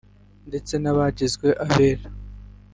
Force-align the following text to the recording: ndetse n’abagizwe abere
ndetse 0.47 0.73
n’abagizwe 0.79 1.47
abere 1.65 2.05